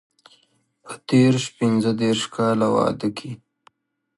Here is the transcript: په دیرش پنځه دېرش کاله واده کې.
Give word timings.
په 0.83 0.93
دیرش 1.09 1.43
پنځه 1.57 1.91
دېرش 2.01 2.21
کاله 2.35 2.67
واده 2.75 3.09
کې. 3.17 3.31